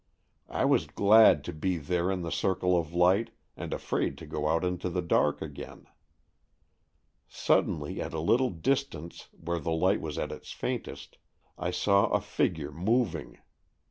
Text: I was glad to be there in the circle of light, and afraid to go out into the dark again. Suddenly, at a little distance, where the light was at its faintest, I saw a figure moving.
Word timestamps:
I 0.49 0.65
was 0.65 0.87
glad 0.87 1.43
to 1.43 1.53
be 1.53 1.77
there 1.77 2.09
in 2.09 2.23
the 2.23 2.31
circle 2.31 2.75
of 2.75 2.91
light, 2.91 3.29
and 3.55 3.71
afraid 3.71 4.17
to 4.17 4.25
go 4.25 4.47
out 4.47 4.65
into 4.65 4.89
the 4.89 5.03
dark 5.03 5.43
again. 5.43 5.85
Suddenly, 7.27 8.01
at 8.01 8.15
a 8.15 8.19
little 8.19 8.49
distance, 8.49 9.27
where 9.31 9.59
the 9.59 9.71
light 9.73 10.01
was 10.01 10.17
at 10.17 10.31
its 10.31 10.51
faintest, 10.51 11.19
I 11.55 11.69
saw 11.69 12.07
a 12.07 12.19
figure 12.19 12.71
moving. 12.71 13.37